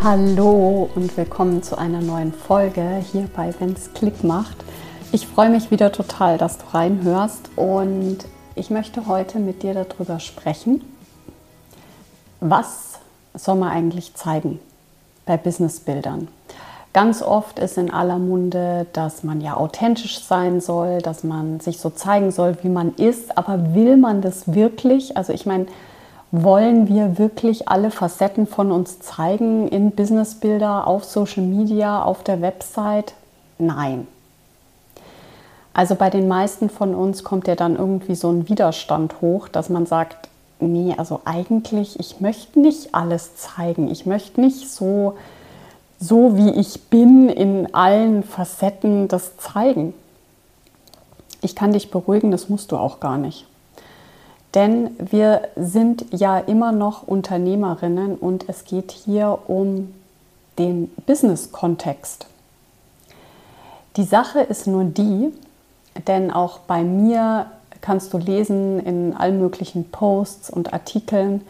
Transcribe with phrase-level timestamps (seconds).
[0.00, 4.56] Hallo und willkommen zu einer neuen Folge hier bei Wenn's Klick macht.
[5.10, 8.18] Ich freue mich wieder total, dass du reinhörst und
[8.54, 10.84] ich möchte heute mit dir darüber sprechen,
[12.38, 13.00] was
[13.34, 14.60] soll man eigentlich zeigen
[15.26, 16.28] bei Businessbildern.
[16.92, 21.80] Ganz oft ist in aller Munde, dass man ja authentisch sein soll, dass man sich
[21.80, 25.16] so zeigen soll, wie man ist, aber will man das wirklich?
[25.16, 25.66] Also ich meine,
[26.30, 32.40] wollen wir wirklich alle Facetten von uns zeigen in Businessbilder, auf Social Media, auf der
[32.42, 33.14] Website?
[33.58, 34.06] Nein.
[35.72, 39.68] Also bei den meisten von uns kommt ja dann irgendwie so ein Widerstand hoch, dass
[39.68, 40.28] man sagt,
[40.60, 43.88] nee, also eigentlich, ich möchte nicht alles zeigen.
[43.90, 45.16] Ich möchte nicht so,
[45.98, 49.94] so wie ich bin, in allen Facetten das zeigen.
[51.40, 53.46] Ich kann dich beruhigen, das musst du auch gar nicht.
[54.54, 59.92] Denn wir sind ja immer noch Unternehmerinnen und es geht hier um
[60.58, 62.26] den Business-Kontext.
[63.96, 65.32] Die Sache ist nur die,
[66.06, 67.46] denn auch bei mir
[67.80, 71.42] kannst du lesen in allen möglichen Posts und Artikeln,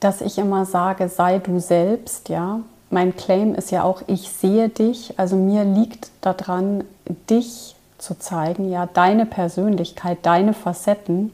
[0.00, 2.60] dass ich immer sage, sei du selbst, ja.
[2.90, 6.84] Mein Claim ist ja auch, ich sehe dich, also mir liegt daran,
[7.30, 11.32] dich zu zeigen, ja, deine Persönlichkeit, deine Facetten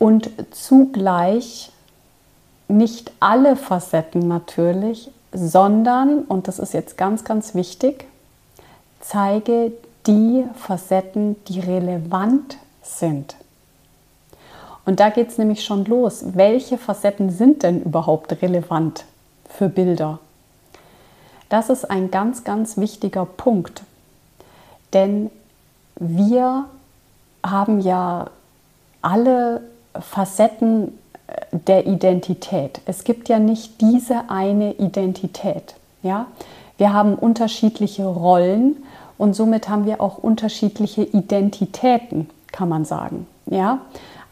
[0.00, 1.70] und zugleich
[2.68, 8.06] nicht alle Facetten natürlich, sondern, und das ist jetzt ganz, ganz wichtig,
[9.00, 9.72] zeige
[10.06, 13.36] die Facetten, die relevant sind.
[14.86, 16.22] Und da geht es nämlich schon los.
[16.32, 19.04] Welche Facetten sind denn überhaupt relevant
[19.48, 20.18] für Bilder?
[21.50, 23.82] Das ist ein ganz, ganz wichtiger Punkt.
[24.94, 25.30] Denn
[25.96, 26.64] wir
[27.44, 28.30] haben ja
[29.02, 29.60] alle
[29.98, 32.80] Facetten äh, der Identität.
[32.86, 35.74] Es gibt ja nicht diese eine Identität.
[36.02, 36.26] Ja?
[36.78, 38.76] Wir haben unterschiedliche Rollen
[39.18, 43.26] und somit haben wir auch unterschiedliche Identitäten, kann man sagen.
[43.46, 43.80] Ja?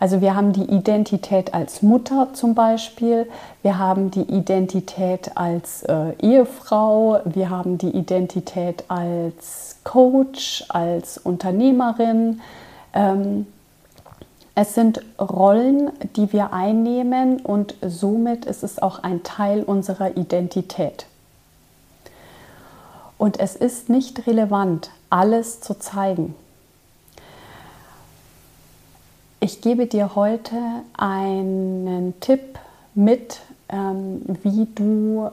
[0.01, 3.29] Also wir haben die Identität als Mutter zum Beispiel,
[3.63, 12.41] wir haben die Identität als äh, Ehefrau, wir haben die Identität als Coach, als Unternehmerin.
[12.95, 13.47] Ähm,
[14.61, 21.07] es sind Rollen, die wir einnehmen und somit ist es auch ein Teil unserer Identität.
[23.19, 26.35] Und es ist nicht relevant, alles zu zeigen.
[29.39, 30.57] Ich gebe dir heute
[30.97, 32.59] einen Tipp
[32.97, 35.31] mit, ähm, wie du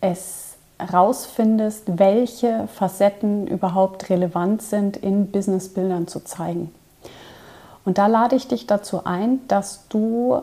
[0.00, 0.54] es
[0.90, 6.72] rausfindest, welche Facetten überhaupt relevant sind, in Businessbildern zu zeigen.
[7.84, 10.42] Und da lade ich dich dazu ein, dass du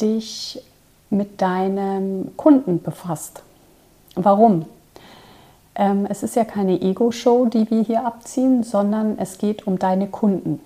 [0.00, 0.62] dich
[1.10, 3.42] mit deinem Kunden befasst.
[4.14, 4.66] Warum?
[5.74, 10.08] Ähm, es ist ja keine Ego-Show, die wir hier abziehen, sondern es geht um deine
[10.08, 10.60] Kunden.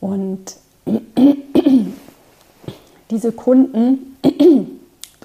[0.00, 0.56] Und
[3.10, 4.16] diese Kunden,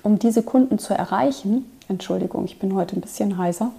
[0.04, 3.72] um diese Kunden zu erreichen, Entschuldigung, ich bin heute ein bisschen heiser,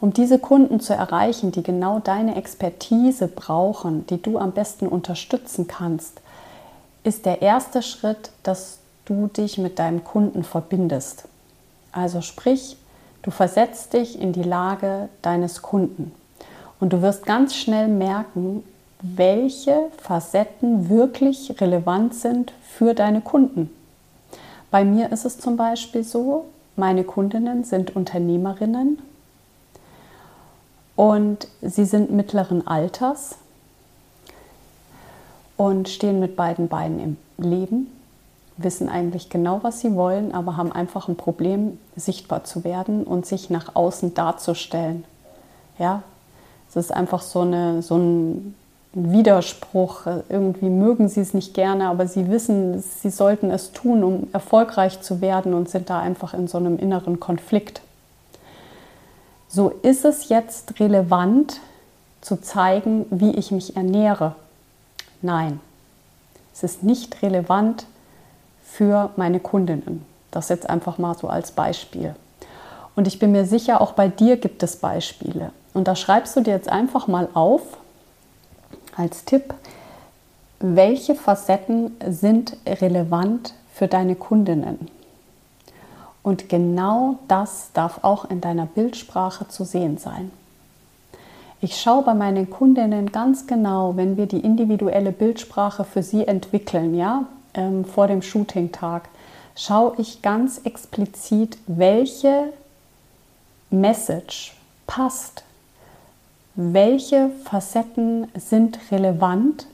[0.00, 5.66] um diese Kunden zu erreichen, die genau deine Expertise brauchen, die du am besten unterstützen
[5.66, 6.20] kannst,
[7.04, 11.24] ist der erste Schritt, dass du dich mit deinem Kunden verbindest.
[11.92, 12.76] Also sprich,
[13.22, 16.12] du versetzt dich in die Lage deines Kunden
[16.80, 18.64] und du wirst ganz schnell merken,
[19.00, 23.70] welche Facetten wirklich relevant sind für deine Kunden.
[24.70, 28.98] Bei mir ist es zum Beispiel so, meine Kundinnen sind Unternehmerinnen
[30.96, 33.36] und sie sind mittleren Alters
[35.56, 37.90] und stehen mit beiden Beinen im Leben,
[38.56, 43.26] wissen eigentlich genau, was sie wollen, aber haben einfach ein Problem, sichtbar zu werden und
[43.26, 45.04] sich nach außen darzustellen.
[45.78, 46.02] Ja,
[46.68, 48.54] es ist einfach so, eine, so ein
[48.92, 50.06] Widerspruch.
[50.28, 55.00] Irgendwie mögen sie es nicht gerne, aber sie wissen, sie sollten es tun, um erfolgreich
[55.00, 57.80] zu werden und sind da einfach in so einem inneren Konflikt.
[59.54, 61.60] So ist es jetzt relevant
[62.20, 64.34] zu zeigen, wie ich mich ernähre?
[65.22, 65.60] Nein,
[66.52, 67.86] es ist nicht relevant
[68.64, 70.04] für meine Kundinnen.
[70.32, 72.16] Das jetzt einfach mal so als Beispiel.
[72.96, 75.52] Und ich bin mir sicher, auch bei dir gibt es Beispiele.
[75.72, 77.62] Und da schreibst du dir jetzt einfach mal auf,
[78.96, 79.54] als Tipp,
[80.58, 84.88] welche Facetten sind relevant für deine Kundinnen.
[86.24, 90.32] Und genau das darf auch in deiner Bildsprache zu sehen sein.
[91.60, 96.94] Ich schaue bei meinen Kundinnen ganz genau, wenn wir die individuelle Bildsprache für sie entwickeln,
[96.94, 99.08] ja, ähm, vor dem Shooting-Tag,
[99.54, 102.52] schaue ich ganz explizit, welche
[103.70, 104.56] Message
[104.86, 105.44] passt,
[106.54, 109.66] welche Facetten sind relevant,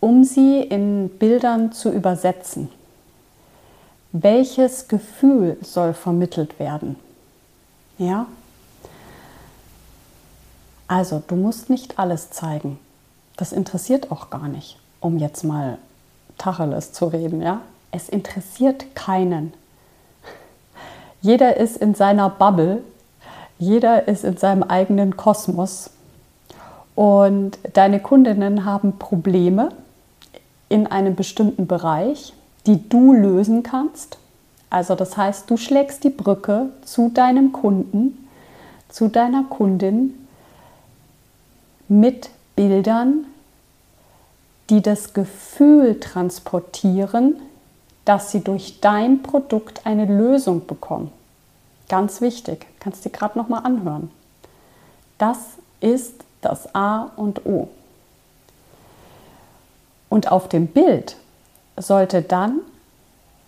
[0.00, 2.68] um sie in Bildern zu übersetzen.
[4.12, 6.96] Welches Gefühl soll vermittelt werden?
[7.98, 8.26] Ja,
[10.88, 12.78] also, du musst nicht alles zeigen.
[13.36, 15.78] Das interessiert auch gar nicht, um jetzt mal
[16.38, 17.60] Tacheles zu reden, ja?
[17.90, 19.52] Es interessiert keinen.
[21.22, 22.82] Jeder ist in seiner Bubble,
[23.58, 25.90] jeder ist in seinem eigenen Kosmos
[26.94, 29.70] und deine Kundinnen haben Probleme
[30.68, 32.32] in einem bestimmten Bereich,
[32.66, 34.18] die du lösen kannst.
[34.70, 38.28] Also das heißt, du schlägst die Brücke zu deinem Kunden,
[38.88, 40.14] zu deiner Kundin
[41.88, 43.26] mit Bildern,
[44.70, 47.36] die das Gefühl transportieren,
[48.04, 51.12] dass sie durch dein Produkt eine Lösung bekommen.
[51.88, 54.10] Ganz wichtig, kannst du gerade noch mal anhören.
[55.18, 55.38] Das
[55.80, 57.68] ist das A und O.
[60.08, 61.16] Und auf dem Bild
[61.76, 62.60] sollte dann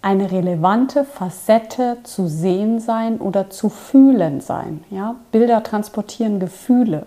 [0.00, 4.84] eine relevante Facette zu sehen sein oder zu fühlen sein.
[4.90, 5.16] Ja?
[5.32, 7.06] Bilder transportieren Gefühle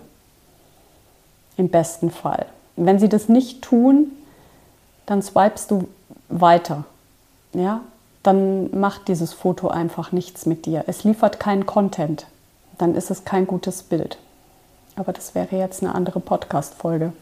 [1.56, 2.46] im besten Fall.
[2.76, 4.10] wenn sie das nicht tun,
[5.06, 5.88] dann swipest du
[6.28, 6.84] weiter.
[7.52, 7.80] Ja?
[8.22, 10.84] Dann macht dieses Foto einfach nichts mit dir.
[10.86, 12.26] Es liefert keinen Content.
[12.78, 14.18] Dann ist es kein gutes Bild.
[14.96, 17.12] Aber das wäre jetzt eine andere Podcast-Folge.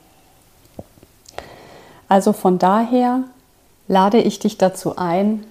[2.09, 3.25] Also von daher
[3.91, 5.43] lade ich dich dazu ein,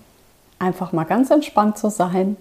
[0.59, 2.37] einfach mal ganz entspannt zu sein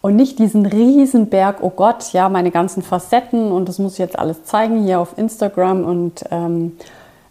[0.00, 4.16] und nicht diesen Riesenberg, oh Gott, ja, meine ganzen Facetten und das muss ich jetzt
[4.16, 6.78] alles zeigen hier auf Instagram und ähm,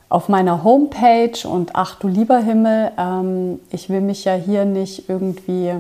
[0.10, 5.08] auf meiner Homepage und ach du lieber Himmel, ähm, ich will mich ja hier nicht
[5.08, 5.74] irgendwie,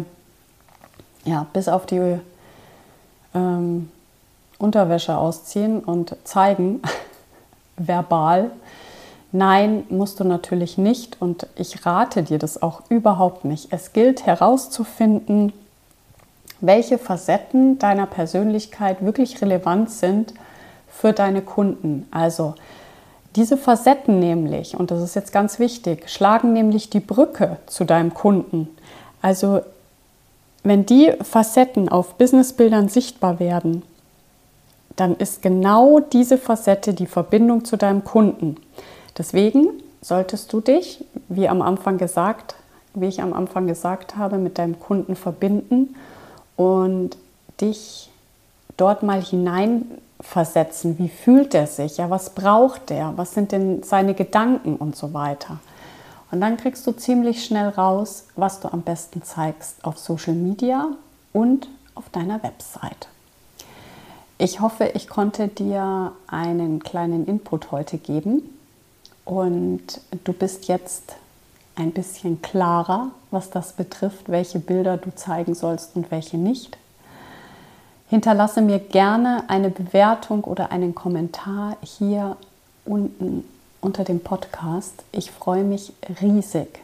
[1.25, 2.19] ja, bis auf die
[3.35, 3.89] ähm,
[4.59, 6.81] Unterwäsche ausziehen und zeigen,
[7.77, 8.51] verbal.
[9.35, 13.69] Nein, musst du natürlich nicht und ich rate dir das auch überhaupt nicht.
[13.71, 15.53] Es gilt herauszufinden,
[16.61, 20.35] welche Facetten deiner Persönlichkeit wirklich relevant sind
[20.87, 22.07] für deine Kunden.
[22.11, 22.53] Also
[23.35, 28.13] diese Facetten nämlich, und das ist jetzt ganz wichtig, schlagen nämlich die Brücke zu deinem
[28.13, 28.69] Kunden.
[29.23, 29.61] Also
[30.61, 33.81] wenn die Facetten auf Businessbildern sichtbar werden,
[34.95, 38.57] dann ist genau diese Facette die Verbindung zu deinem Kunden.
[39.17, 39.67] Deswegen
[40.01, 42.55] solltest du dich, wie am Anfang gesagt,
[42.93, 45.95] wie ich am Anfang gesagt habe, mit deinem Kunden verbinden
[46.55, 47.17] und
[47.59, 48.09] dich
[48.77, 50.99] dort mal hineinversetzen.
[50.99, 51.97] Wie fühlt er sich?
[51.97, 53.13] Ja, was braucht er?
[53.15, 55.59] Was sind denn seine Gedanken und so weiter?
[56.31, 60.87] Und dann kriegst du ziemlich schnell raus, was du am besten zeigst auf Social Media
[61.31, 63.07] und auf deiner Website.
[64.39, 68.41] Ich hoffe, ich konnte dir einen kleinen Input heute geben
[69.25, 71.15] und du bist jetzt
[71.75, 76.77] ein bisschen klarer, was das betrifft, welche Bilder du zeigen sollst und welche nicht.
[78.09, 82.37] Hinterlasse mir gerne eine Bewertung oder einen Kommentar hier
[82.85, 83.43] unten
[83.81, 85.03] unter dem Podcast.
[85.11, 86.79] Ich freue mich riesig,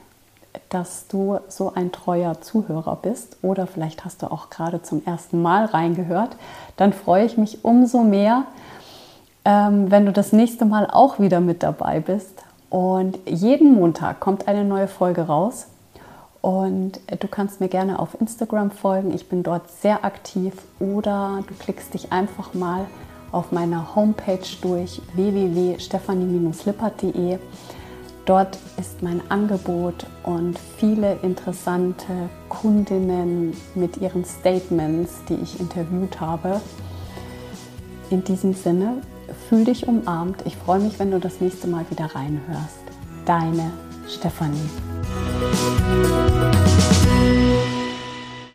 [0.70, 5.42] dass du so ein treuer Zuhörer bist oder vielleicht hast du auch gerade zum ersten
[5.42, 6.36] Mal reingehört.
[6.78, 8.46] Dann freue ich mich umso mehr,
[9.46, 14.48] ähm, wenn du das nächste Mal auch wieder mit dabei bist und jeden Montag kommt
[14.48, 15.66] eine neue Folge raus.
[16.42, 19.14] Und du kannst mir gerne auf Instagram folgen.
[19.14, 20.54] Ich bin dort sehr aktiv.
[20.80, 22.86] Oder du klickst dich einfach mal
[23.32, 27.40] auf meiner Homepage durch www.stefanie-lippert.de.
[28.26, 36.62] Dort ist mein Angebot und viele interessante Kundinnen mit ihren Statements, die ich interviewt habe.
[38.12, 39.02] In diesem Sinne
[39.48, 40.44] Fühl dich umarmt.
[40.46, 42.80] Ich freue mich, wenn du das nächste Mal wieder reinhörst.
[43.26, 43.72] Deine
[44.08, 44.70] Stefanie.